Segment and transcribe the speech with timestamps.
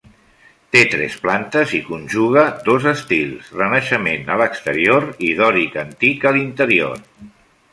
[0.75, 6.99] Té tres plantes i conjuga dos estils: renaixement a l'exterior i dòric antic a l'interior.